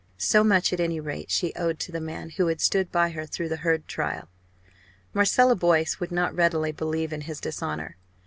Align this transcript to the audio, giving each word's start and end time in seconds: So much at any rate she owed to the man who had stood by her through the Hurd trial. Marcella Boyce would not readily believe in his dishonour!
So 0.17 0.43
much 0.43 0.73
at 0.73 0.79
any 0.79 0.99
rate 0.99 1.29
she 1.29 1.53
owed 1.53 1.77
to 1.81 1.91
the 1.91 2.01
man 2.01 2.31
who 2.31 2.47
had 2.47 2.59
stood 2.59 2.91
by 2.91 3.11
her 3.11 3.27
through 3.27 3.49
the 3.49 3.57
Hurd 3.57 3.87
trial. 3.87 4.29
Marcella 5.13 5.53
Boyce 5.55 5.99
would 5.99 6.11
not 6.11 6.33
readily 6.33 6.71
believe 6.71 7.13
in 7.13 7.21
his 7.21 7.39
dishonour! 7.39 7.97